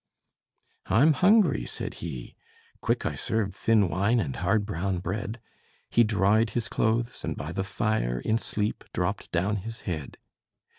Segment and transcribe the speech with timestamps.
[0.87, 2.35] "'I'm hungry,' said he:
[2.81, 5.39] quick I served Thin wine and hard brown bread;
[5.91, 10.17] He dried his clothes, and by the fire In sleep dropped down his head.